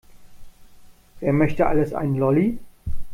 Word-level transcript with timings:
Wer 1.19 1.31
möchte 1.31 1.67
alles 1.67 1.93
einen 1.93 2.15
Lolli? 2.15 2.57